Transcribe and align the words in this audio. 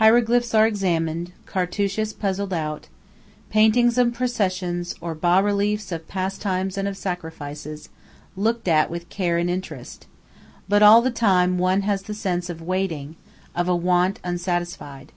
Hieroglyphs 0.00 0.52
are 0.52 0.66
examined, 0.66 1.30
cartouches 1.46 2.12
puzzled 2.12 2.52
out, 2.52 2.88
paintings 3.50 3.98
of 3.98 4.12
processions, 4.12 4.96
or 5.00 5.14
bas 5.14 5.44
reliefs 5.44 5.92
of 5.92 6.08
pastimes 6.08 6.76
and 6.76 6.88
of 6.88 6.96
sacrifices, 6.96 7.88
looked 8.36 8.66
at 8.66 8.90
with 8.90 9.08
care 9.10 9.38
and 9.38 9.48
interest; 9.48 10.08
but 10.68 10.82
all 10.82 11.00
the 11.02 11.12
time 11.12 11.56
one 11.56 11.82
has 11.82 12.02
the 12.02 12.14
sense 12.14 12.50
of 12.50 12.60
waiting, 12.60 13.14
of 13.54 13.68
a 13.68 13.76
want 13.76 14.18
unsatisfied. 14.24 15.12